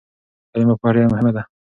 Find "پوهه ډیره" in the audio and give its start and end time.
0.79-1.09